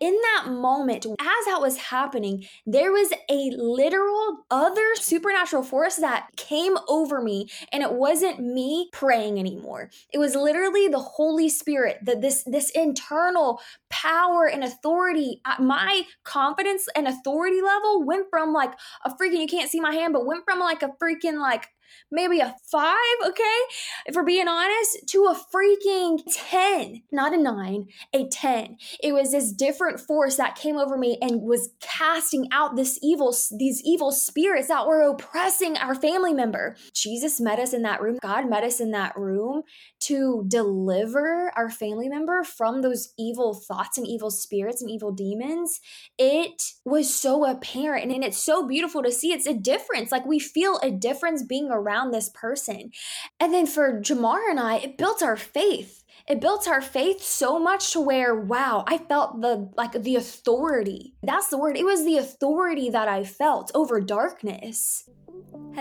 [0.00, 6.28] in that moment, as that was happening, there was a literal other supernatural force that
[6.36, 7.48] came over me.
[7.70, 9.90] And it wasn't me praying anymore.
[10.12, 13.60] It was literally the Holy Spirit, that this, this internal
[13.90, 15.42] power and authority.
[15.44, 18.72] Uh, my confidence and authority level went from like
[19.04, 21.68] a freaking, you can't see my hand, but went from like a freaking like
[22.10, 22.96] maybe a five,
[23.26, 23.60] okay?
[24.06, 28.76] If we're being honest, to a freaking 10, not a nine, a 10.
[29.02, 33.34] It was this different force that came over me and was casting out this evil,
[33.56, 36.76] these evil spirits that were oppressing our family member.
[36.94, 38.18] Jesus met us in that room.
[38.22, 39.62] God met us in that room
[40.00, 45.80] to deliver our family member from those evil thoughts and evil spirits and evil demons.
[46.18, 49.32] It was so apparent and it's so beautiful to see.
[49.32, 50.12] It's a difference.
[50.12, 52.92] Like we feel a difference being around around this person.
[53.38, 56.04] And then for Jamar and I, it built our faith.
[56.28, 61.14] It built our faith so much to where, wow, I felt the like the authority.
[61.22, 61.76] That's the word.
[61.76, 65.08] It was the authority that I felt over darkness.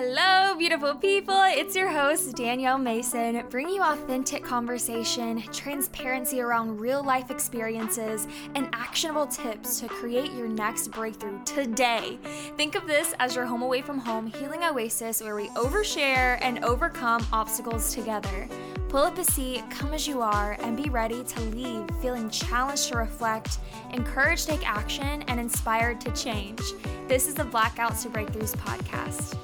[0.02, 1.41] Hello, beautiful people.
[1.47, 8.69] It's your host, Danielle Mason, bringing you authentic conversation, transparency around real life experiences, and
[8.71, 12.17] actionable tips to create your next breakthrough today.
[12.55, 16.64] Think of this as your home away from home healing oasis where we overshare and
[16.64, 18.47] overcome obstacles together.
[18.88, 22.88] Pull up a seat, come as you are, and be ready to leave feeling challenged
[22.88, 23.58] to reflect,
[23.91, 26.61] encouraged to take action, and inspired to change.
[27.09, 29.36] This is the Blackouts to Breakthroughs podcast.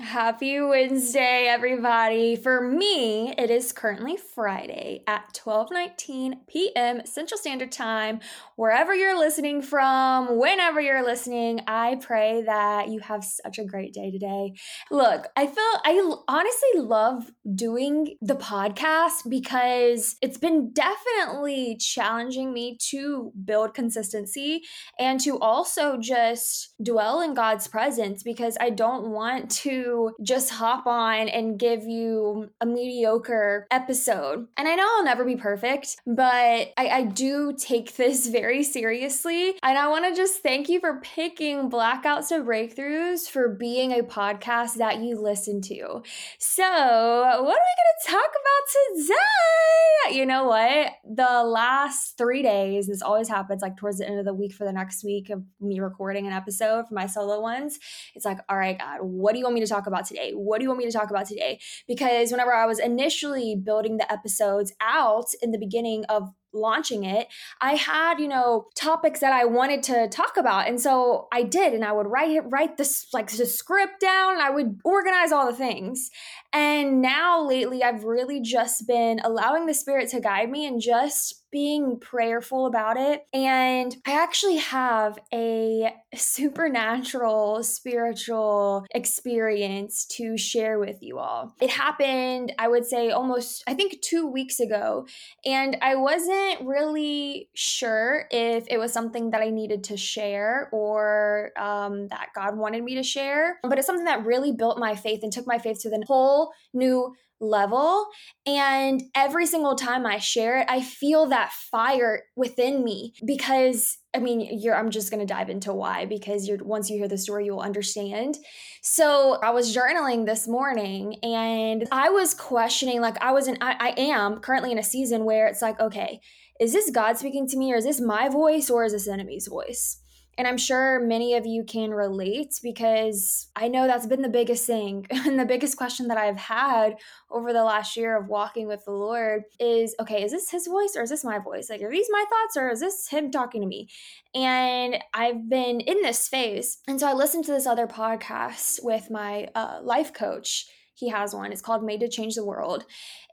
[0.00, 2.34] Happy Wednesday, everybody.
[2.34, 7.06] For me, it is currently Friday at 12:19 p.m.
[7.06, 8.18] Central Standard Time.
[8.56, 13.94] Wherever you're listening from, whenever you're listening, I pray that you have such a great
[13.94, 14.54] day today.
[14.90, 22.78] Look, I feel I honestly love doing the podcast because it's been definitely challenging me
[22.90, 24.62] to build consistency
[24.98, 29.83] and to also just dwell in God's presence because I don't want to
[30.22, 34.46] just hop on and give you a mediocre episode.
[34.56, 39.54] And I know I'll never be perfect, but I, I do take this very seriously.
[39.62, 44.02] And I want to just thank you for picking Blackouts to Breakthroughs for being a
[44.02, 46.02] podcast that you listen to.
[46.38, 50.16] So, what are we going to talk about today?
[50.18, 50.92] You know what?
[51.04, 54.64] The last three days, this always happens like towards the end of the week for
[54.64, 57.78] the next week of me recording an episode for my solo ones.
[58.14, 60.32] It's like, all right, God, what do you want me to talk about today?
[60.32, 61.60] What do you want me to talk about today?
[61.86, 67.26] Because whenever I was initially building the episodes out in the beginning of launching it,
[67.60, 70.68] I had, you know, topics that I wanted to talk about.
[70.68, 74.42] And so I did, and I would write write this like the script down, and
[74.42, 76.10] I would organize all the things.
[76.54, 81.44] And now lately I've really just been allowing the spirit to guide me and just
[81.54, 83.26] being prayerful about it.
[83.32, 91.54] And I actually have a supernatural spiritual experience to share with you all.
[91.60, 95.06] It happened, I would say, almost, I think, two weeks ago.
[95.44, 101.52] And I wasn't really sure if it was something that I needed to share or
[101.56, 103.60] um, that God wanted me to share.
[103.62, 106.43] But it's something that really built my faith and took my faith to the whole
[106.72, 108.06] new level.
[108.46, 114.20] And every single time I share it, I feel that fire within me because I
[114.20, 117.18] mean, you're I'm just going to dive into why because you're once you hear the
[117.18, 118.36] story you'll understand.
[118.80, 123.76] So, I was journaling this morning and I was questioning like I was in I,
[123.80, 126.20] I am currently in a season where it's like, okay,
[126.60, 129.48] is this God speaking to me or is this my voice or is this enemy's
[129.48, 130.00] voice?
[130.36, 134.66] And I'm sure many of you can relate because I know that's been the biggest
[134.66, 135.06] thing.
[135.24, 136.96] And the biggest question that I've had
[137.30, 140.94] over the last year of walking with the Lord is okay, is this his voice
[140.96, 141.70] or is this my voice?
[141.70, 143.88] Like, are these my thoughts or is this him talking to me?
[144.34, 146.78] And I've been in this phase.
[146.86, 150.66] And so I listened to this other podcast with my uh, life coach.
[150.94, 152.84] He has one, it's called Made to Change the World.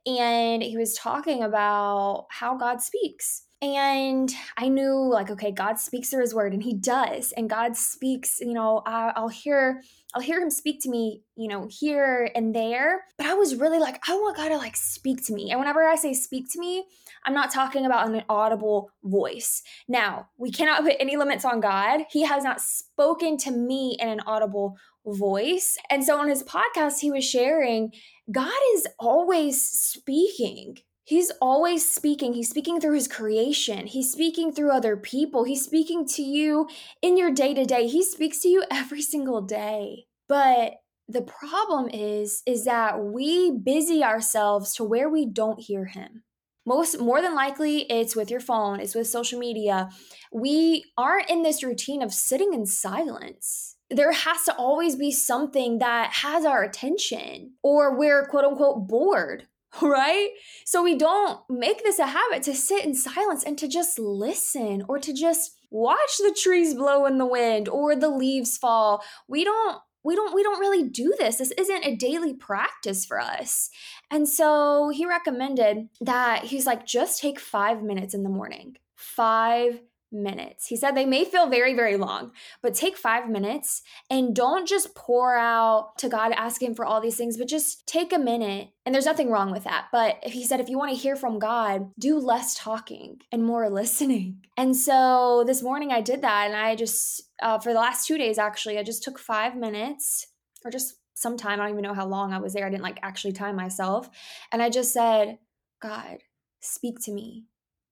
[0.05, 6.09] And he was talking about how God speaks and I knew, like, okay, God speaks
[6.09, 7.31] through His Word, and He does.
[7.33, 8.39] And God speaks.
[8.39, 9.83] You know, I, I'll hear,
[10.15, 11.21] I'll hear Him speak to me.
[11.35, 13.03] You know, here and there.
[13.17, 15.51] But I was really like, I want God to like speak to me.
[15.51, 16.85] And whenever I say speak to me,
[17.25, 19.61] I'm not talking about an audible voice.
[19.87, 22.01] Now, we cannot put any limits on God.
[22.09, 25.77] He has not spoken to me in an audible voice.
[25.89, 27.91] And so on his podcast, he was sharing
[28.31, 30.77] God is always speaking.
[31.11, 32.31] He's always speaking.
[32.31, 33.85] He's speaking through his creation.
[33.85, 35.43] He's speaking through other people.
[35.43, 36.69] He's speaking to you
[37.01, 37.87] in your day to day.
[37.87, 40.05] He speaks to you every single day.
[40.29, 40.75] But
[41.09, 46.23] the problem is is that we busy ourselves to where we don't hear him.
[46.65, 49.89] most more than likely it's with your phone it's with social media
[50.31, 55.79] we aren't in this routine of sitting in silence there has to always be something
[55.79, 59.47] that has our attention or we're quote unquote bored
[59.81, 60.29] right?
[60.65, 64.83] So we don't make this a habit to sit in silence and to just listen
[64.87, 69.03] or to just watch the trees blow in the wind or the leaves fall.
[69.27, 71.37] We don't we don't we don't really do this.
[71.37, 73.69] This isn't a daily practice for us.
[74.09, 78.77] And so he recommended that he's like just take 5 minutes in the morning.
[78.95, 79.79] 5
[80.11, 80.67] minutes.
[80.67, 82.31] He said they may feel very, very long,
[82.61, 87.15] but take five minutes and don't just pour out to God asking for all these
[87.15, 88.69] things, but just take a minute.
[88.85, 89.87] And there's nothing wrong with that.
[89.91, 93.69] But he said, if you want to hear from God, do less talking and more
[93.69, 94.43] listening.
[94.57, 96.47] And so this morning I did that.
[96.47, 100.27] And I just, uh, for the last two days, actually, I just took five minutes
[100.65, 101.59] or just some time.
[101.59, 102.65] I don't even know how long I was there.
[102.65, 104.09] I didn't like actually time myself.
[104.51, 105.37] And I just said,
[105.81, 106.17] God,
[106.61, 107.45] speak to me.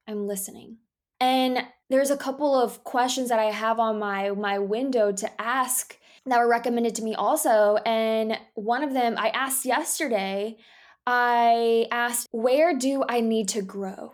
[0.07, 0.77] I'm listening.
[1.19, 5.97] And there's a couple of questions that I have on my my window to ask
[6.25, 7.77] that were recommended to me also.
[7.85, 10.57] And one of them I asked yesterday,
[11.05, 14.13] I asked, "Where do I need to grow?"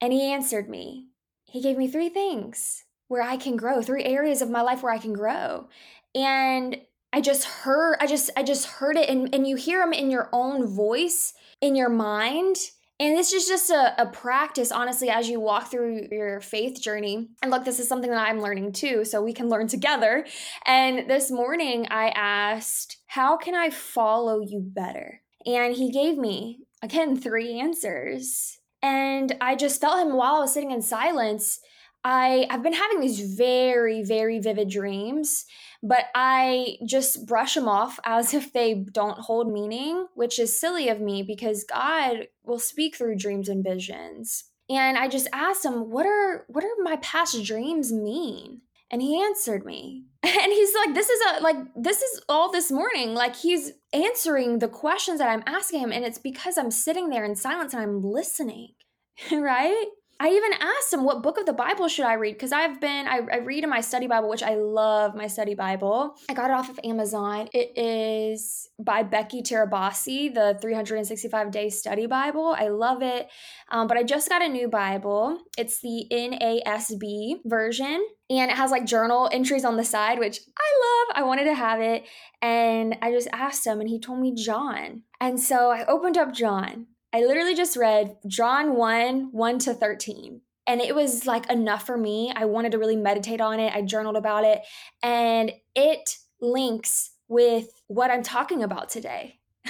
[0.00, 1.08] And he answered me.
[1.44, 4.92] He gave me three things where I can grow, three areas of my life where
[4.92, 5.68] I can grow.
[6.14, 6.80] And
[7.12, 10.10] I just heard I just I just heard it and and you hear them in
[10.10, 12.56] your own voice in your mind
[13.00, 17.28] and this is just a, a practice, honestly, as you walk through your faith journey.
[17.42, 20.24] And look, this is something that I'm learning too, so we can learn together.
[20.64, 25.22] And this morning I asked, How can I follow you better?
[25.44, 28.58] And he gave me, again, three answers.
[28.80, 31.58] And I just felt him while I was sitting in silence.
[32.04, 35.46] I, I've been having these very, very vivid dreams
[35.84, 40.88] but I just brush them off as if they don't hold meaning, which is silly
[40.88, 44.44] of me because God will speak through dreams and visions.
[44.70, 49.22] And I just asked him, "What are what are my past dreams mean?" And he
[49.22, 50.06] answered me.
[50.24, 53.12] And he's like, "This is a like this is all this morning.
[53.12, 57.26] Like he's answering the questions that I'm asking him and it's because I'm sitting there
[57.26, 58.70] in silence and I'm listening."
[59.30, 59.86] right?
[60.20, 63.06] I even asked him what book of the Bible should I read because I've been
[63.08, 66.14] I, I, read in my study Bible, which I love my study Bible.
[66.30, 67.48] I got it off of Amazon.
[67.52, 72.54] It is by Becky Tirabassi, the 365 day study Bible.
[72.56, 73.28] I love it.
[73.70, 75.38] Um, but I just got a new Bible.
[75.58, 81.08] It's the NASB version, and it has like journal entries on the side, which I
[81.10, 81.16] love.
[81.22, 82.04] I wanted to have it,
[82.40, 85.02] and I just asked him, and he told me John.
[85.20, 90.40] And so I opened up John I literally just read John 1 1 to 13.
[90.66, 92.32] And it was like enough for me.
[92.34, 93.72] I wanted to really meditate on it.
[93.72, 94.62] I journaled about it.
[95.00, 99.38] And it links with what I'm talking about today.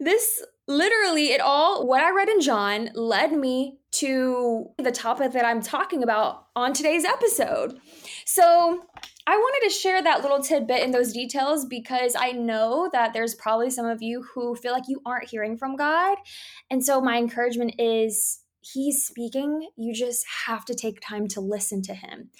[0.00, 5.46] this literally, it all, what I read in John led me to the topic that
[5.46, 7.78] I'm talking about on today's episode.
[8.26, 8.84] So,
[9.30, 13.36] I wanted to share that little tidbit in those details because I know that there's
[13.36, 16.18] probably some of you who feel like you aren't hearing from God.
[16.68, 19.68] And so, my encouragement is He's speaking.
[19.76, 22.30] You just have to take time to listen to Him.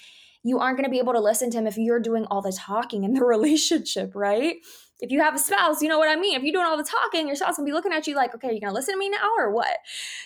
[0.43, 2.51] You aren't going to be able to listen to Him if you're doing all the
[2.51, 4.57] talking in the relationship, right?
[5.01, 6.37] if you have a spouse, you know what I mean.
[6.37, 8.53] If you're doing all the talking, your spouse will be looking at you like, okay,
[8.53, 9.77] you gonna listen to me now or what?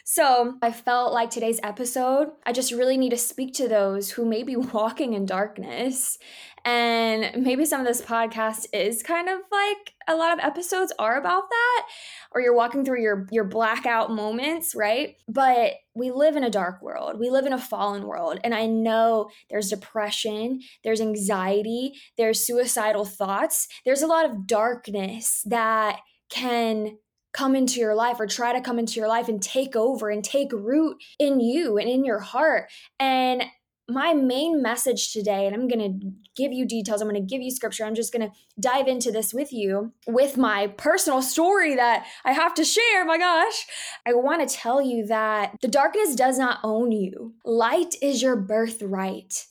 [0.03, 4.25] So I felt like today's episode, I just really need to speak to those who
[4.25, 6.19] may be walking in darkness
[6.65, 11.17] and maybe some of this podcast is kind of like a lot of episodes are
[11.19, 11.87] about that,
[12.31, 15.15] or you're walking through your your blackout moments, right?
[15.27, 17.19] But we live in a dark world.
[17.19, 18.39] We live in a fallen world.
[18.43, 23.67] And I know there's depression, there's anxiety, there's suicidal thoughts.
[23.85, 26.97] There's a lot of darkness that can
[27.31, 30.23] come into your life or try to come into your life and take over and
[30.23, 32.71] take root in you and in your heart.
[32.99, 33.43] And
[33.87, 37.41] my main message today, and I'm going to give you details, I'm going to give
[37.41, 41.75] you scripture, I'm just going to dive into this with you with my personal story
[41.75, 43.05] that I have to share.
[43.05, 43.65] My gosh,
[44.05, 48.35] I want to tell you that the darkness does not own you, light is your
[48.35, 49.45] birthright.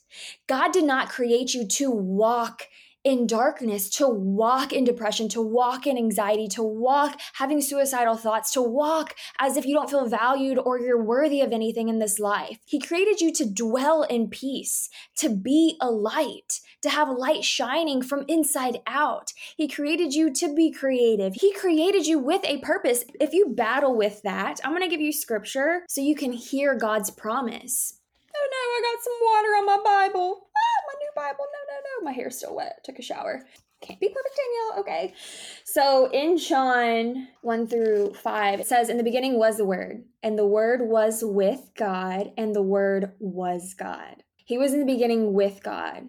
[0.46, 2.64] God did not create you to walk
[3.04, 8.50] in darkness, to walk in depression, to walk in anxiety, to walk having suicidal thoughts,
[8.52, 12.18] to walk as if you don't feel valued or you're worthy of anything in this
[12.18, 12.58] life.
[12.64, 18.02] He created you to dwell in peace, to be a light, to have light shining
[18.02, 19.32] from inside out.
[19.56, 21.34] He created you to be creative.
[21.34, 23.04] He created you with a purpose.
[23.20, 26.75] If you battle with that, I'm going to give you scripture so you can hear
[26.75, 28.00] God's promise.
[28.37, 30.46] Oh no, I got some water on my Bible.
[30.50, 31.46] Ah, my new Bible.
[31.46, 32.04] No, no, no.
[32.04, 32.80] My hair's still wet.
[32.84, 33.42] Took a shower.
[33.80, 34.80] can't be perfect, Danielle.
[34.80, 35.14] Okay.
[35.64, 40.38] So in John 1 through 5, it says, In the beginning was the Word, and
[40.38, 44.22] the Word was with God, and the Word was God.
[44.44, 46.08] He was in the beginning with God.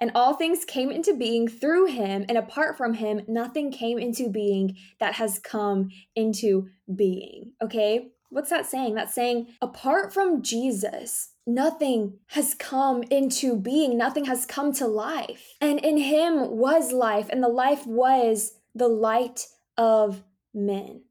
[0.00, 4.30] And all things came into being through him, and apart from him, nothing came into
[4.30, 7.52] being that has come into being.
[7.62, 8.08] Okay?
[8.30, 8.94] What's that saying?
[8.94, 15.54] That's saying, apart from Jesus, nothing has come into being, nothing has come to life.
[15.60, 20.22] And in him was life, and the life was the light of
[20.54, 21.02] men.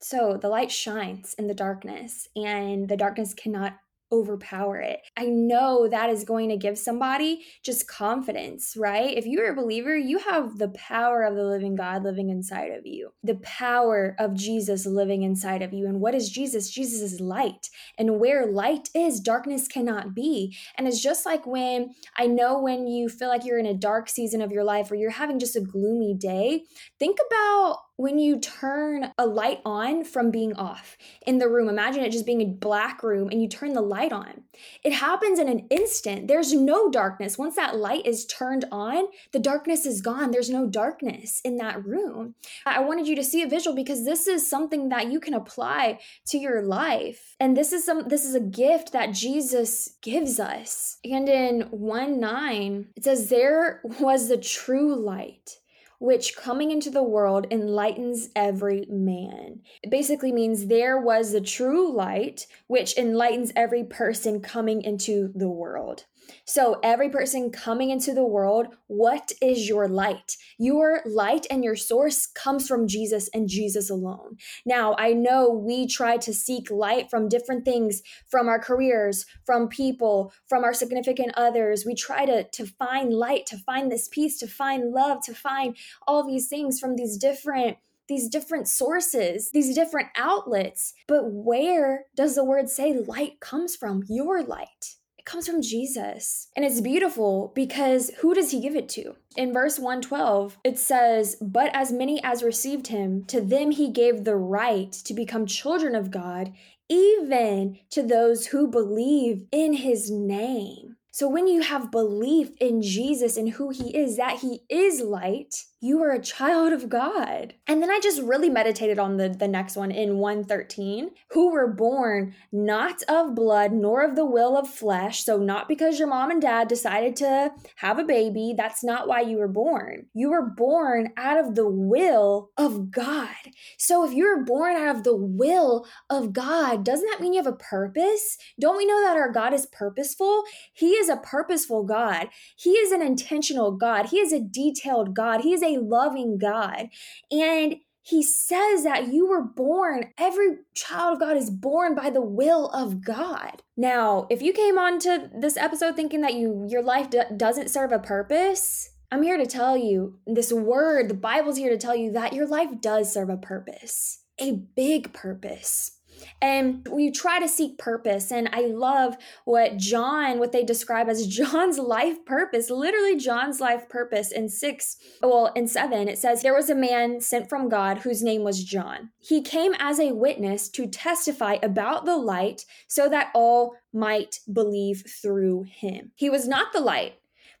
[0.00, 3.78] So the light shines in the darkness, and the darkness cannot
[4.10, 5.00] overpower it.
[5.16, 9.16] I know that is going to give somebody just confidence, right?
[9.16, 12.86] If you're a believer, you have the power of the living God living inside of
[12.86, 15.86] you, the power of Jesus living inside of you.
[15.86, 16.70] And what is Jesus?
[16.70, 17.68] Jesus is light.
[17.98, 20.56] And where light is, darkness cannot be.
[20.76, 24.08] And it's just like when I know when you feel like you're in a dark
[24.08, 26.64] season of your life or you're having just a gloomy day,
[26.98, 32.04] think about when you turn a light on from being off in the room, imagine
[32.04, 34.44] it just being a black room and you turn the light on.
[34.84, 36.28] It happens in an instant.
[36.28, 37.36] There's no darkness.
[37.36, 40.30] Once that light is turned on, the darkness is gone.
[40.30, 42.36] There's no darkness in that room.
[42.64, 45.98] I wanted you to see a visual because this is something that you can apply
[46.26, 47.34] to your life.
[47.40, 50.98] And this is some this is a gift that Jesus gives us.
[51.04, 55.58] And in 1 9, it says, There was the true light
[55.98, 59.60] which coming into the world enlightens every man.
[59.82, 65.48] It basically means there was the true light, which enlightens every person coming into the
[65.48, 66.04] world.
[66.44, 70.36] So, every person coming into the world, what is your light?
[70.58, 74.36] Your light and your source comes from Jesus and Jesus alone.
[74.64, 79.68] Now, I know we try to seek light from different things, from our careers, from
[79.68, 81.84] people, from our significant others.
[81.84, 85.76] We try to, to find light, to find this peace, to find love, to find
[86.06, 90.94] all these things from these different these different sources, these different outlets.
[91.06, 94.02] But where does the word say light comes from?
[94.08, 94.96] Your light
[95.28, 96.48] comes from Jesus.
[96.56, 99.14] And it's beautiful because who does he give it to?
[99.36, 104.24] In verse 112, it says, But as many as received him, to them he gave
[104.24, 106.52] the right to become children of God,
[106.88, 110.96] even to those who believe in his name.
[111.12, 115.64] So when you have belief in Jesus and who he is, that he is light,
[115.80, 117.54] you are a child of God.
[117.68, 121.68] And then I just really meditated on the, the next one in 113, who were
[121.68, 125.22] born not of blood nor of the will of flesh.
[125.22, 129.20] So, not because your mom and dad decided to have a baby, that's not why
[129.20, 130.06] you were born.
[130.14, 133.28] You were born out of the will of God.
[133.76, 137.52] So, if you're born out of the will of God, doesn't that mean you have
[137.52, 138.36] a purpose?
[138.58, 140.42] Don't we know that our God is purposeful?
[140.72, 145.42] He is a purposeful God, He is an intentional God, He is a detailed God,
[145.42, 146.88] He is a a loving God.
[147.30, 147.76] And
[148.08, 152.68] he says that you were born, every child of God is born by the will
[152.68, 153.62] of God.
[153.76, 157.68] Now, if you came on to this episode thinking that you your life d- doesn't
[157.68, 161.94] serve a purpose, I'm here to tell you this word, the Bible's here to tell
[161.94, 165.97] you that your life does serve a purpose, a big purpose.
[166.40, 168.30] And we try to seek purpose.
[168.30, 173.88] And I love what John, what they describe as John's life purpose, literally John's life
[173.88, 177.98] purpose in six, well, in seven, it says, There was a man sent from God
[177.98, 179.10] whose name was John.
[179.18, 185.04] He came as a witness to testify about the light so that all might believe
[185.22, 186.12] through him.
[186.14, 187.14] He was not the light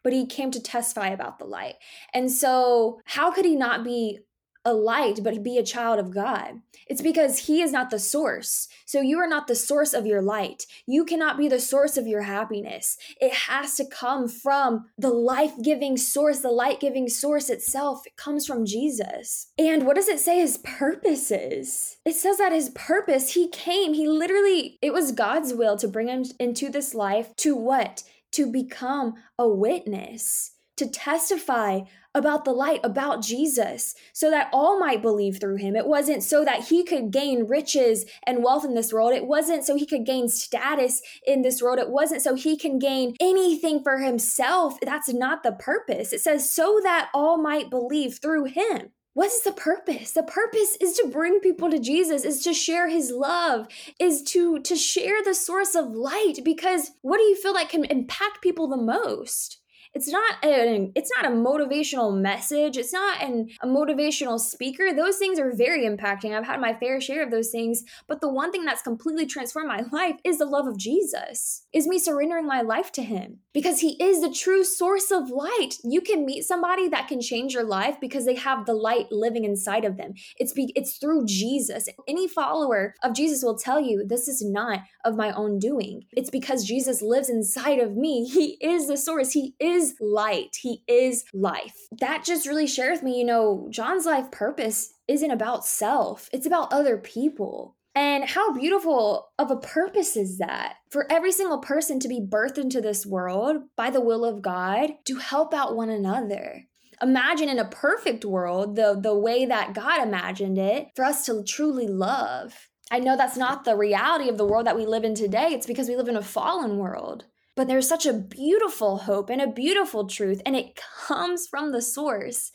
[0.04, 1.74] but he came to testify about the light.
[2.14, 4.20] And so, how could he not be
[4.68, 6.60] a light, but be a child of God.
[6.86, 8.68] It's because He is not the source.
[8.84, 10.66] So you are not the source of your light.
[10.86, 12.98] You cannot be the source of your happiness.
[13.18, 18.06] It has to come from the life giving source, the light giving source itself.
[18.06, 19.48] It comes from Jesus.
[19.58, 21.96] And what does it say His purpose is?
[22.04, 26.08] It says that His purpose, He came, He literally, it was God's will to bring
[26.08, 28.02] Him into this life to what?
[28.32, 31.80] To become a witness to testify
[32.18, 35.76] about the light, about Jesus, so that all might believe through him.
[35.76, 39.14] It wasn't so that he could gain riches and wealth in this world.
[39.14, 41.78] It wasn't so he could gain status in this world.
[41.78, 44.78] It wasn't so he can gain anything for himself.
[44.82, 46.12] That's not the purpose.
[46.12, 48.90] It says, so that all might believe through him.
[49.18, 50.12] What is the purpose?
[50.12, 53.66] The purpose is to bring people to Jesus, is to share his love,
[53.98, 57.84] is to to share the source of light because what do you feel like can
[57.86, 59.58] impact people the most?
[59.98, 65.16] It's not a it's not a motivational message it's not an, a motivational speaker those
[65.16, 68.52] things are very impacting i've had my fair share of those things but the one
[68.52, 72.60] thing that's completely transformed my life is the love of jesus is me surrendering my
[72.60, 75.78] life to him because he is the true source of light.
[75.82, 79.44] You can meet somebody that can change your life because they have the light living
[79.44, 80.14] inside of them.
[80.36, 81.88] It's be, it's through jesus.
[82.06, 86.04] Any follower of jesus will tell you this is not of my own doing.
[86.12, 88.28] It's because jesus lives inside of me.
[88.28, 89.32] He is the source.
[89.32, 91.74] He is light, He is life.
[91.98, 96.72] That just really shares me, you know, John's life purpose isn't about self, it's about
[96.72, 97.74] other people.
[97.98, 102.56] And how beautiful of a purpose is that for every single person to be birthed
[102.56, 106.66] into this world by the will of God to help out one another.
[107.02, 111.42] Imagine in a perfect world, the, the way that God imagined it, for us to
[111.42, 112.68] truly love.
[112.88, 115.48] I know that's not the reality of the world that we live in today.
[115.48, 117.24] It's because we live in a fallen world.
[117.56, 120.78] But there's such a beautiful hope and a beautiful truth, and it
[121.08, 122.52] comes from the source.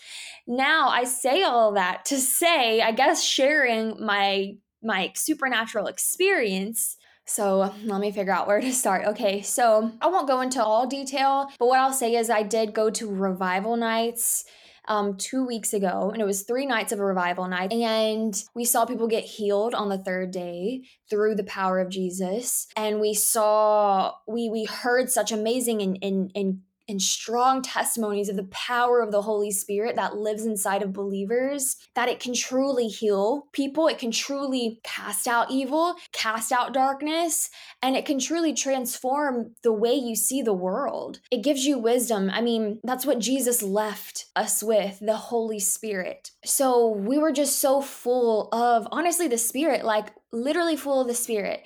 [0.47, 6.97] Now, I say all that to say, I guess, sharing my my supernatural experience.
[7.25, 9.05] So let me figure out where to start.
[9.05, 12.73] Okay, so I won't go into all detail, but what I'll say is I did
[12.73, 14.43] go to revival nights
[14.87, 17.71] um, two weeks ago, and it was three nights of a revival night.
[17.71, 22.67] And we saw people get healed on the third day through the power of Jesus.
[22.75, 28.35] And we saw, we we heard such amazing and and and and strong testimonies of
[28.35, 32.87] the power of the Holy Spirit that lives inside of believers, that it can truly
[32.87, 37.49] heal people, it can truly cast out evil, cast out darkness,
[37.81, 41.19] and it can truly transform the way you see the world.
[41.31, 42.29] It gives you wisdom.
[42.29, 46.31] I mean, that's what Jesus left us with the Holy Spirit.
[46.43, 51.13] So we were just so full of, honestly, the Spirit, like literally full of the
[51.13, 51.61] Spirit.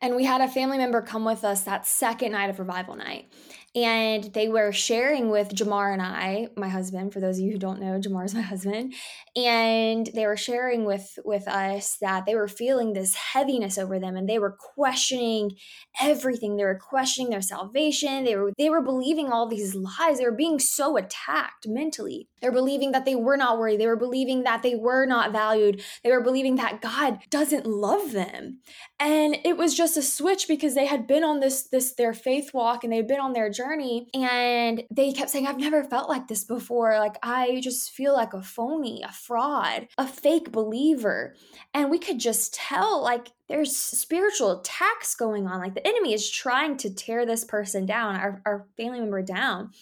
[0.00, 3.30] And we had a family member come with us that second night of revival night
[3.74, 7.12] and they were sharing with Jamar and I, my husband.
[7.12, 8.92] For those of you who don't know, Jamar is my husband,
[9.34, 14.14] and they were sharing with with us that they were feeling this heaviness over them,
[14.14, 15.52] and they were questioning
[16.00, 16.56] everything.
[16.56, 18.24] They were questioning their salvation.
[18.24, 20.18] They were they were believing all these lies.
[20.18, 22.28] They were being so attacked mentally.
[22.42, 23.78] They were believing that they were not worthy.
[23.78, 25.82] They were believing that they were not valued.
[26.04, 28.60] They were believing that God doesn't love them,
[29.00, 32.52] and it was just a switch because they had been on this this their faith
[32.52, 36.08] walk and they'd been on their journey journey and they kept saying, I've never felt
[36.08, 36.98] like this before.
[36.98, 41.34] Like, I just feel like a phony, a fraud, a fake believer.
[41.74, 45.60] And we could just tell, like, there's spiritual attacks going on.
[45.60, 49.72] Like, the enemy is trying to tear this person down, our, our family member down.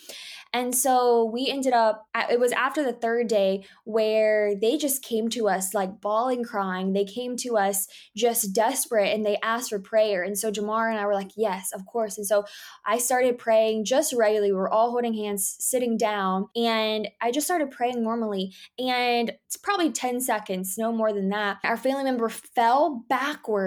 [0.52, 5.28] And so we ended up, it was after the third day where they just came
[5.30, 6.92] to us like bawling, crying.
[6.92, 10.24] They came to us just desperate and they asked for prayer.
[10.24, 12.18] And so Jamar and I were like, yes, of course.
[12.18, 12.44] And so
[12.84, 14.50] I started praying just regularly.
[14.50, 16.48] We were all holding hands, sitting down.
[16.56, 18.52] And I just started praying normally.
[18.76, 21.58] And it's probably 10 seconds, no more than that.
[21.62, 23.59] Our family member fell backwards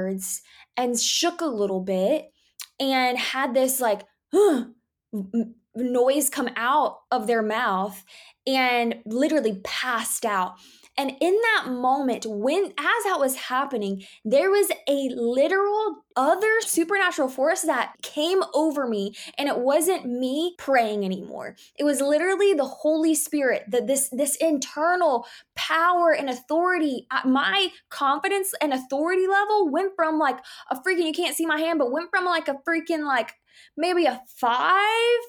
[0.77, 2.31] and shook a little bit
[2.79, 4.01] and had this like,
[5.75, 8.03] noise come out of their mouth
[8.45, 10.55] and literally passed out.
[10.95, 17.29] And in that moment, when as that was happening, there was a literal other supernatural
[17.29, 21.55] force that came over me, and it wasn't me praying anymore.
[21.77, 25.25] It was literally the Holy Spirit, that this this internal
[25.55, 27.07] power and authority.
[27.09, 30.37] Uh, my confidence and authority level went from like
[30.69, 33.33] a freaking you can't see my hand, but went from like a freaking like
[33.75, 35.19] maybe a five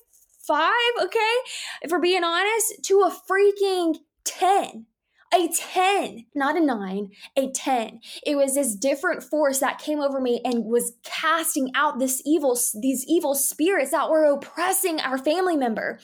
[0.46, 0.70] five,
[1.02, 1.36] okay?
[1.80, 4.86] If we're being honest, to a freaking 10
[5.34, 8.00] a 10, not a 9, a 10.
[8.24, 12.58] It was this different force that came over me and was casting out this evil
[12.80, 15.98] these evil spirits that were oppressing our family member.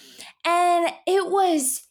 [0.44, 1.84] And it was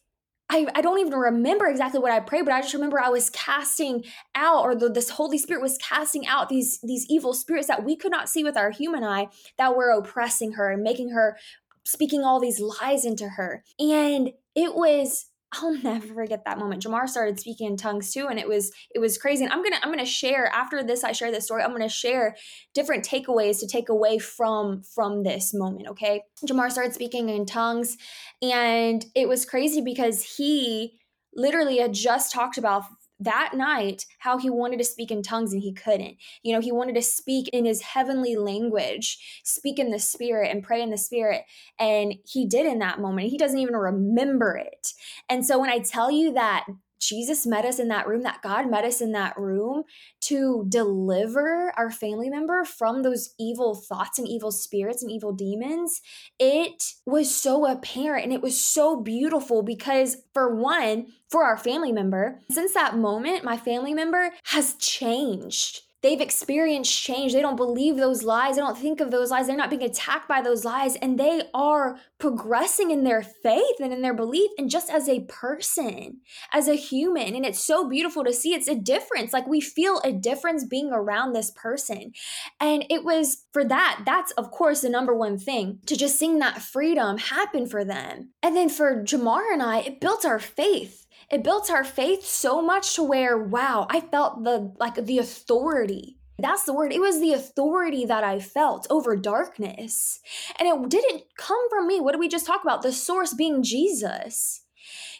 [0.52, 3.30] I, I don't even remember exactly what I prayed, but I just remember I was
[3.30, 7.84] casting out, or the, this Holy Spirit was casting out these these evil spirits that
[7.84, 11.38] we could not see with our human eye that were oppressing her and making her
[11.84, 13.62] speaking all these lies into her.
[13.78, 16.82] And it was I'll never forget that moment.
[16.82, 19.44] Jamar started speaking in tongues too, and it was it was crazy.
[19.44, 21.02] And I'm gonna I'm gonna share after this.
[21.02, 21.62] I share this story.
[21.62, 22.36] I'm gonna share
[22.72, 25.88] different takeaways to take away from from this moment.
[25.88, 27.96] Okay, Jamar started speaking in tongues,
[28.40, 30.98] and it was crazy because he
[31.34, 32.84] literally had just talked about
[33.20, 36.16] that night how he wanted to speak in tongues and he couldn't.
[36.42, 40.62] You know, he wanted to speak in his heavenly language, speak in the spirit and
[40.62, 41.42] pray in the spirit.
[41.78, 43.28] And he did in that moment.
[43.28, 44.92] He doesn't even remember it.
[45.28, 46.66] And so when I tell you that
[47.00, 49.84] Jesus met us in that room, that God met us in that room
[50.22, 56.00] to deliver our family member from those evil thoughts and evil spirits and evil demons,
[56.38, 61.92] it was so apparent and it was so beautiful because, for one, for our family
[61.92, 67.32] member, since that moment, my family member has changed They've experienced change.
[67.32, 68.56] They don't believe those lies.
[68.56, 69.46] They don't think of those lies.
[69.46, 70.96] They're not being attacked by those lies.
[70.96, 75.24] And they are progressing in their faith and in their belief and just as a
[75.24, 76.20] person,
[76.52, 77.34] as a human.
[77.34, 78.54] And it's so beautiful to see.
[78.54, 79.32] It's a difference.
[79.32, 82.12] Like we feel a difference being around this person.
[82.58, 86.38] And it was for that, that's of course the number one thing to just seeing
[86.38, 88.30] that freedom happen for them.
[88.42, 92.60] And then for Jamar and I, it built our faith it built our faith so
[92.60, 96.16] much to where, wow, I felt the like the authority.
[96.38, 96.92] That's the word.
[96.92, 100.20] It was the authority that I felt over darkness.
[100.58, 102.00] And it didn't come from me.
[102.00, 102.82] What did we just talk about?
[102.82, 104.62] The source being Jesus.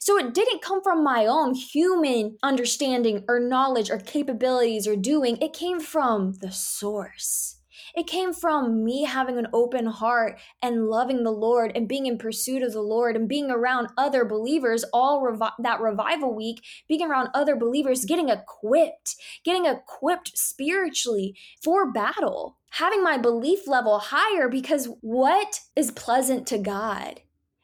[0.01, 5.37] So it didn't come from my own human understanding or knowledge or capabilities or doing.
[5.37, 7.60] It came from the source.
[7.95, 12.19] It came from me having an open heart and loving the Lord and being in
[12.19, 17.03] pursuit of the Lord and being around other believers all revi- that revival week, being
[17.03, 24.49] around other believers, getting equipped, getting equipped spiritually for battle, having my belief level higher
[24.49, 27.21] because what is pleasant to God?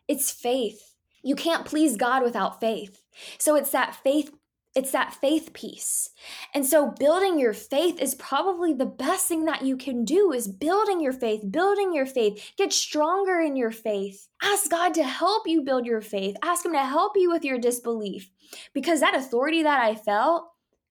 [0.09, 0.95] It's faith.
[1.23, 3.03] You can't please God without faith.
[3.39, 4.31] So it's that faith
[4.77, 6.11] it's that faith piece.
[6.55, 10.47] And so building your faith is probably the best thing that you can do is
[10.47, 14.29] building your faith, building your faith, get stronger in your faith.
[14.43, 16.37] Ask God to help you build your faith.
[16.43, 18.31] Ask him to help you with your disbelief.
[18.75, 20.45] Because that authority that I felt,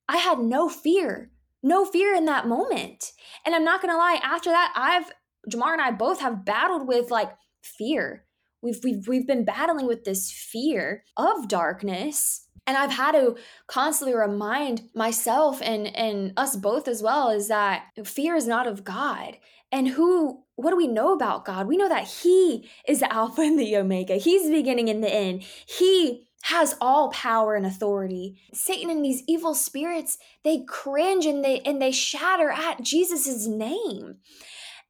[0.09, 1.29] I had no fear.
[1.61, 3.11] No fear in that moment.
[3.45, 5.11] And I'm not going to lie, after that I've
[5.49, 8.25] Jamar and I both have battled with like fear.
[8.61, 13.35] We've, we've, we've been battling with this fear of darkness and i've had to
[13.67, 18.83] constantly remind myself and and us both as well is that fear is not of
[18.83, 19.37] god.
[19.71, 21.67] And who what do we know about god?
[21.67, 24.15] We know that he is the alpha and the omega.
[24.15, 25.43] He's the beginning and the end.
[25.65, 28.39] He has all power and authority.
[28.53, 34.17] Satan and these evil spirits they cringe and they and they shatter at jesus' name.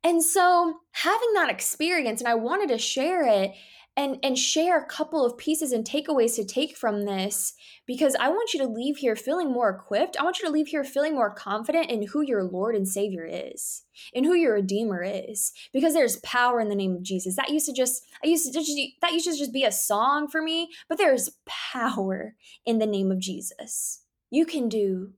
[0.03, 3.53] And so having that experience and i wanted to share it
[3.97, 7.53] and and share a couple of pieces and takeaways to take from this
[7.85, 10.17] because I want you to leave here feeling more equipped.
[10.19, 13.25] I want you to leave here feeling more confident in who your Lord and Savior
[13.29, 17.35] is, in who your Redeemer is, because there's power in the name of Jesus.
[17.35, 20.27] That used to just I used to just that used to just be a song
[20.27, 24.01] for me, but there's power in the name of Jesus.
[24.29, 25.13] You can do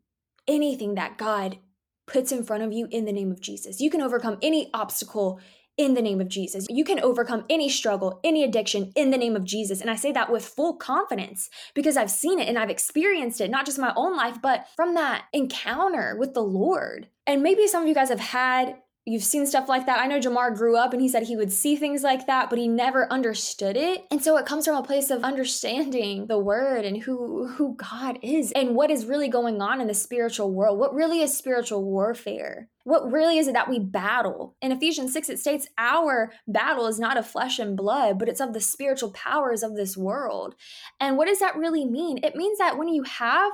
[0.47, 1.57] anything that God
[2.05, 3.81] puts in front of you in the name of Jesus.
[3.81, 5.39] You can overcome any obstacle
[5.77, 6.65] in the name of Jesus.
[6.69, 9.79] You can overcome any struggle, any addiction in the name of Jesus.
[9.79, 13.51] And I say that with full confidence because I've seen it and I've experienced it,
[13.51, 17.07] not just in my own life, but from that encounter with the Lord.
[17.25, 18.77] And maybe some of you guys have had
[19.09, 20.01] You've seen stuff like that.
[20.01, 22.59] I know Jamar grew up and he said he would see things like that, but
[22.59, 24.05] he never understood it.
[24.11, 28.19] And so it comes from a place of understanding the word and who who God
[28.21, 30.77] is and what is really going on in the spiritual world.
[30.77, 32.67] What really is spiritual warfare?
[32.83, 34.57] What really is it that we battle?
[34.61, 38.41] In Ephesians 6 it states our battle is not of flesh and blood, but it's
[38.41, 40.55] of the spiritual powers of this world.
[40.99, 42.19] And what does that really mean?
[42.23, 43.53] It means that when you have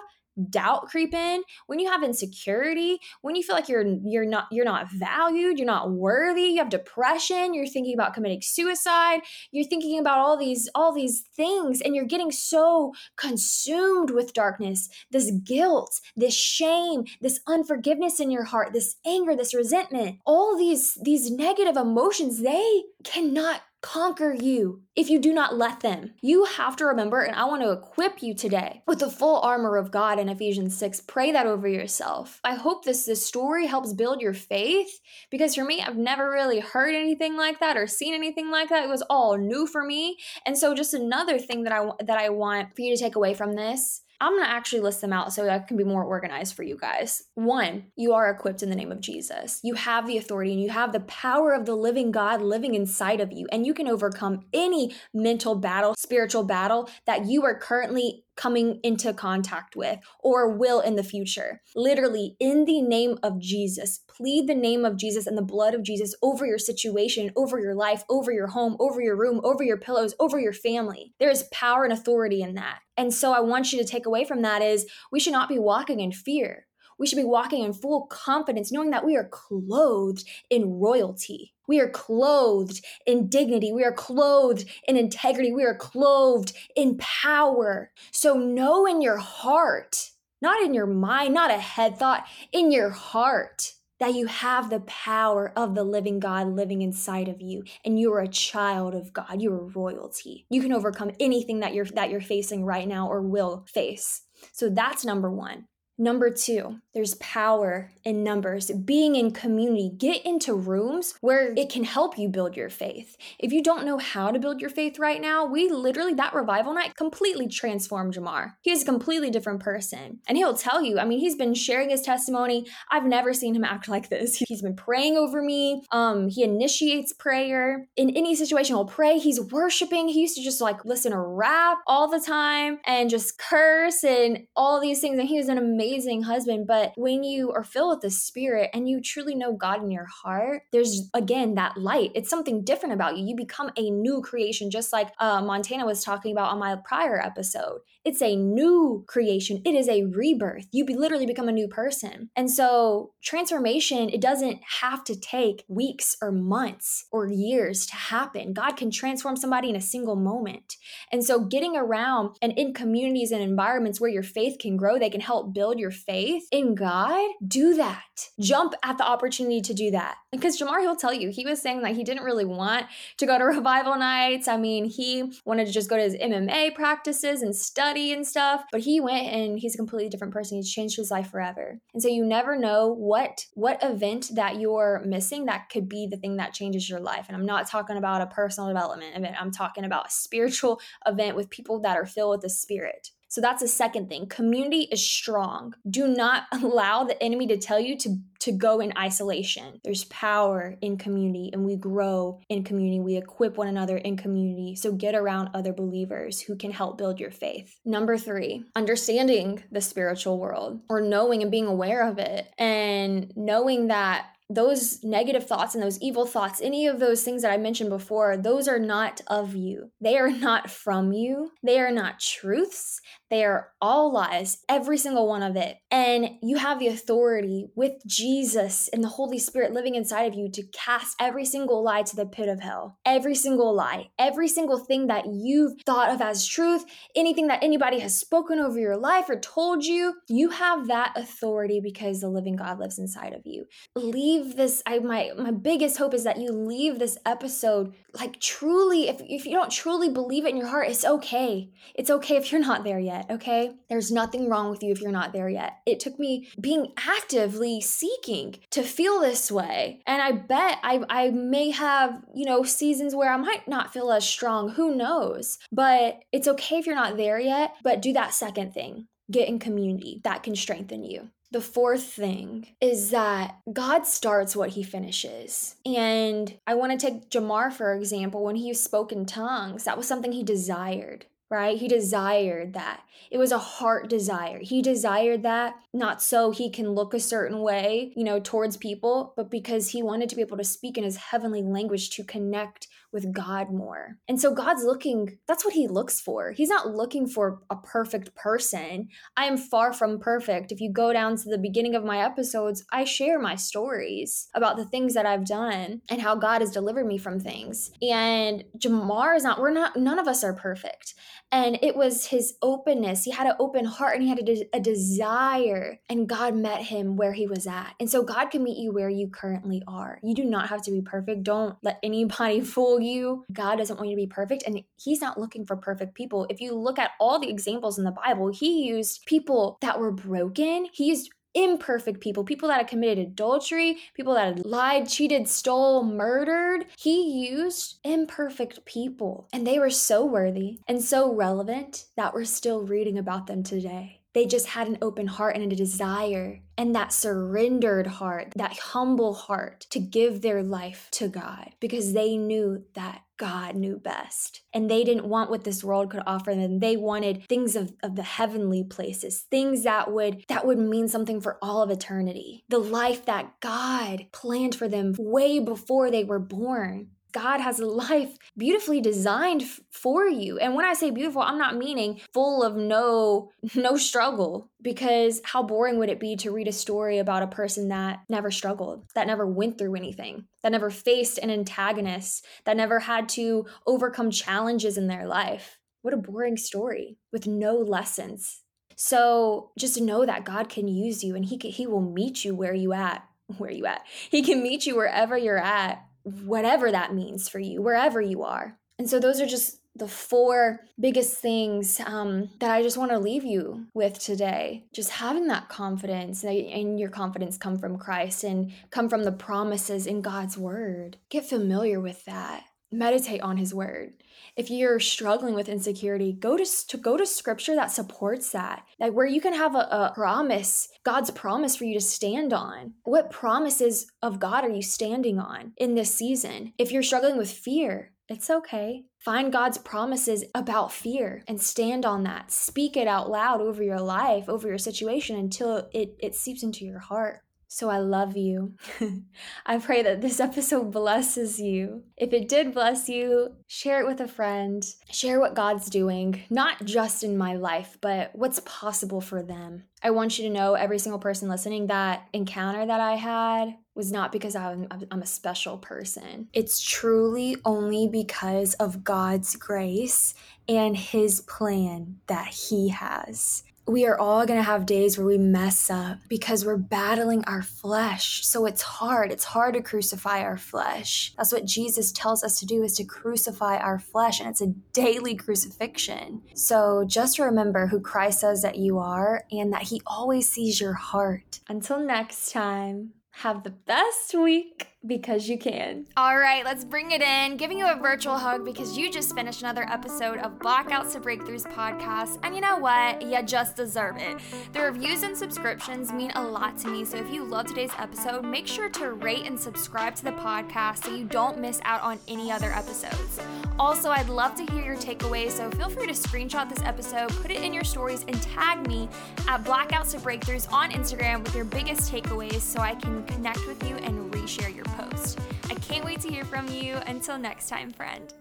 [0.49, 4.65] doubt creep in, when you have insecurity, when you feel like you're you're not you're
[4.65, 9.99] not valued, you're not worthy, you have depression, you're thinking about committing suicide, you're thinking
[9.99, 15.99] about all these all these things and you're getting so consumed with darkness, this guilt,
[16.15, 21.77] this shame, this unforgiveness in your heart, this anger, this resentment, all these these negative
[21.77, 26.13] emotions, they cannot conquer you if you do not let them.
[26.21, 29.75] You have to remember, and I want to equip you today with the full armor
[29.75, 31.01] of God in Ephesians 6.
[31.01, 32.39] Pray that over yourself.
[32.45, 36.61] I hope this, this story helps build your faith because for me, I've never really
[36.61, 38.83] heard anything like that or seen anything like that.
[38.83, 40.17] It was all new for me.
[40.45, 43.33] And so just another thing that I that I want for you to take away
[43.33, 46.55] from this I'm going to actually list them out so I can be more organized
[46.55, 47.23] for you guys.
[47.35, 49.59] One, you are equipped in the name of Jesus.
[49.63, 53.19] You have the authority and you have the power of the living God living inside
[53.19, 58.23] of you, and you can overcome any mental battle, spiritual battle that you are currently
[58.35, 61.61] coming into contact with or will in the future.
[61.75, 65.83] Literally, in the name of Jesus, plead the name of Jesus and the blood of
[65.83, 69.77] Jesus over your situation, over your life, over your home, over your room, over your
[69.77, 71.13] pillows, over your family.
[71.19, 72.79] There is power and authority in that.
[72.97, 75.59] And so I want you to take away from that is we should not be
[75.59, 76.65] walking in fear
[76.99, 81.52] We should be walking in full confidence, knowing that we are clothed in royalty.
[81.67, 83.71] We are clothed in dignity.
[83.71, 85.51] We are clothed in integrity.
[85.51, 87.91] We are clothed in power.
[88.11, 92.89] So know in your heart, not in your mind, not a head thought, in your
[92.89, 97.97] heart that you have the power of the living God living inside of you and
[97.97, 99.41] you are a child of God.
[99.41, 100.45] You are royalty.
[100.49, 104.23] You can overcome anything that you're that you're facing right now or will face.
[104.51, 105.67] So that's number 1.
[106.03, 108.69] Number two, there's power in numbers.
[108.69, 113.15] Being in community, get into rooms where it can help you build your faith.
[113.39, 116.73] If you don't know how to build your faith right now, we literally, that revival
[116.73, 118.55] night completely transformed Jamar.
[118.63, 120.19] He is a completely different person.
[120.27, 122.67] And he'll tell you, I mean, he's been sharing his testimony.
[122.91, 124.35] I've never seen him act like this.
[124.35, 125.85] He's been praying over me.
[125.93, 127.87] Um, he initiates prayer.
[127.95, 129.19] In any situation, he'll pray.
[129.19, 130.09] He's worshiping.
[130.09, 134.39] He used to just like listen to rap all the time and just curse and
[134.53, 135.17] all these things.
[135.17, 136.65] And he was an amazing amazing husband.
[136.67, 140.05] But when you are filled with the Spirit and you truly know God in your
[140.05, 142.11] heart, there's again that light.
[142.15, 143.25] It's something different about you.
[143.25, 147.19] You become a new creation, just like uh, Montana was talking about on my prior
[147.19, 147.81] episode.
[148.05, 149.61] It's a new creation.
[149.63, 150.67] It is a rebirth.
[150.71, 152.29] You be, literally become a new person.
[152.35, 158.51] And so, transformation, it doesn't have to take weeks or months or years to happen.
[158.51, 160.75] God can transform somebody in a single moment.
[161.13, 165.09] And so, getting around and in communities and environments where your faith can grow, they
[165.09, 168.03] can help build your faith in God, do that.
[168.39, 170.17] Jump at the opportunity to do that.
[170.31, 172.85] Because Jamar, he'll tell you, he was saying that he didn't really want
[173.17, 174.49] to go to revival nights.
[174.49, 178.25] I mean, he wanted to just go to his MMA practices and study study and
[178.25, 180.57] stuff, but he went and he's a completely different person.
[180.57, 181.79] He's changed his life forever.
[181.93, 186.17] And so you never know what what event that you're missing that could be the
[186.17, 187.25] thing that changes your life.
[187.27, 189.35] And I'm not talking about a personal development event.
[189.39, 193.09] I'm talking about a spiritual event with people that are filled with the spirit.
[193.33, 194.27] So that's the second thing.
[194.27, 195.73] Community is strong.
[195.89, 199.81] Do not allow the enemy to tell you to, to go in isolation.
[199.83, 202.99] There's power in community, and we grow in community.
[202.99, 204.75] We equip one another in community.
[204.75, 207.79] So get around other believers who can help build your faith.
[207.83, 213.87] Number three, understanding the spiritual world or knowing and being aware of it and knowing
[213.87, 217.89] that those negative thoughts and those evil thoughts, any of those things that I mentioned
[217.89, 219.91] before, those are not of you.
[220.01, 221.51] They are not from you.
[221.63, 222.99] They are not truths.
[223.33, 225.77] They are all lies, every single one of it.
[225.89, 230.51] And you have the authority with Jesus and the Holy Spirit living inside of you
[230.51, 232.99] to cast every single lie to the pit of hell.
[233.03, 237.97] Every single lie, every single thing that you've thought of as truth, anything that anybody
[238.01, 242.55] has spoken over your life or told you, you have that authority because the living
[242.55, 243.65] God lives inside of you.
[243.95, 249.07] Leave this, I my my biggest hope is that you leave this episode like truly,
[249.09, 251.71] if, if you don't truly believe it in your heart, it's okay.
[251.95, 253.71] It's okay if you're not there yet yet, okay?
[253.89, 255.79] There's nothing wrong with you if you're not there yet.
[255.85, 260.01] It took me being actively seeking to feel this way.
[260.05, 264.11] And I bet I, I may have, you know, seasons where I might not feel
[264.11, 264.69] as strong.
[264.69, 265.59] Who knows?
[265.71, 269.07] But it's okay if you're not there yet, but do that second thing.
[269.31, 271.29] Get in community that can strengthen you.
[271.51, 275.75] The fourth thing is that God starts what he finishes.
[275.85, 280.07] And I want to take Jamar, for example, when he spoke in tongues, that was
[280.07, 281.77] something he desired right?
[281.77, 283.01] He desired that.
[283.29, 284.57] It was a heart desire.
[284.59, 289.33] He desired that not so he can look a certain way, you know, towards people,
[289.37, 292.87] but because he wanted to be able to speak in his heavenly language to connect
[293.13, 294.17] with God more.
[294.27, 296.51] And so God's looking, that's what he looks for.
[296.51, 299.09] He's not looking for a perfect person.
[299.37, 300.71] I am far from perfect.
[300.71, 304.77] If you go down to the beginning of my episodes, I share my stories about
[304.77, 307.91] the things that I've done and how God has delivered me from things.
[308.01, 311.13] And Jamar is not, we're not, none of us are perfect.
[311.53, 313.25] And it was his openness.
[313.25, 316.81] He had an open heart and he had a, de- a desire, and God met
[316.81, 317.93] him where he was at.
[317.99, 320.19] And so God can meet you where you currently are.
[320.23, 321.43] You do not have to be perfect.
[321.43, 323.45] Don't let anybody fool you.
[323.51, 326.47] God doesn't want you to be perfect, and He's not looking for perfect people.
[326.49, 330.11] If you look at all the examples in the Bible, He used people that were
[330.11, 335.47] broken, He used imperfect people, people that had committed adultery, people that had lied, cheated,
[335.47, 336.85] stole, murdered.
[336.97, 342.81] He used imperfect people, and they were so worthy and so relevant that we're still
[342.81, 344.22] reading about them today.
[344.33, 349.33] They just had an open heart and a desire and that surrendered heart, that humble
[349.33, 354.61] heart to give their life to God because they knew that God knew best.
[354.73, 356.79] And they didn't want what this world could offer them.
[356.79, 361.41] They wanted things of, of the heavenly places, things that would that would mean something
[361.41, 362.63] for all of eternity.
[362.69, 367.09] The life that God planned for them way before they were born.
[367.33, 370.59] God has a life beautifully designed for you.
[370.59, 375.63] And when I say beautiful, I'm not meaning full of no no struggle because how
[375.63, 379.27] boring would it be to read a story about a person that never struggled, that
[379.27, 384.97] never went through anything, that never faced an antagonist, that never had to overcome challenges
[384.97, 385.79] in their life?
[386.03, 388.61] What a boring story with no lessons.
[388.95, 392.53] So just know that God can use you and he can, he will meet you
[392.53, 394.05] where you at, where you at.
[394.29, 398.77] He can meet you wherever you're at, whatever that means for you, wherever you are.
[398.97, 403.19] And so those are just the four biggest things um, that I just want to
[403.19, 404.85] leave you with today.
[404.91, 410.07] Just having that confidence and your confidence come from Christ and come from the promises
[410.07, 411.17] in God's word.
[411.29, 412.63] Get familiar with that.
[412.93, 414.13] Meditate on his word.
[414.55, 418.85] If you're struggling with insecurity, go to, to go to scripture that supports that.
[418.99, 422.93] Like where you can have a, a promise, God's promise for you to stand on.
[423.03, 426.73] What promises of God are you standing on in this season?
[426.77, 429.05] If you're struggling with fear, it's okay.
[429.19, 432.51] Find God's promises about fear and stand on that.
[432.51, 436.85] Speak it out loud over your life, over your situation until it, it seeps into
[436.85, 437.41] your heart.
[437.73, 438.75] So I love you.
[439.65, 442.03] I pray that this episode blesses you.
[442.15, 444.85] If it did bless you, share it with a friend.
[445.09, 449.85] Share what God's doing, not just in my life, but what's possible for them.
[450.03, 454.11] I want you to know, every single person listening, that encounter that I had was
[454.11, 456.49] not because I'm, I'm a special person.
[456.53, 460.35] It's truly only because of God's grace
[460.69, 465.37] and His plan that He has we are all going to have days where we
[465.37, 468.45] mess up because we're battling our flesh.
[468.45, 469.31] So it's hard.
[469.31, 471.33] It's hard to crucify our flesh.
[471.37, 474.73] That's what Jesus tells us to do is to crucify our flesh and it's a
[474.93, 476.41] daily crucifixion.
[476.53, 480.93] So just remember who Christ says that you are and that he always sees your
[480.93, 481.59] heart.
[481.67, 486.05] Until next time, have the best week because you can.
[486.15, 487.57] All right, let's bring it in.
[487.57, 491.69] Giving you a virtual hug because you just finished another episode of Blackouts to Breakthroughs
[491.71, 492.39] podcast.
[492.43, 493.21] And you know what?
[493.21, 494.37] You just deserve it.
[494.71, 497.03] The reviews and subscriptions mean a lot to me.
[497.03, 501.03] So if you love today's episode, make sure to rate and subscribe to the podcast
[501.03, 503.39] so you don't miss out on any other episodes.
[503.79, 505.51] Also, I'd love to hear your takeaways.
[505.51, 509.09] So feel free to screenshot this episode, put it in your stories, and tag me
[509.47, 513.87] at Blackouts to Breakthroughs on Instagram with your biggest takeaways so I can connect with
[513.89, 515.39] you and reshare your post.
[515.69, 516.95] I can't wait to hear from you.
[517.07, 518.33] Until next time, friend.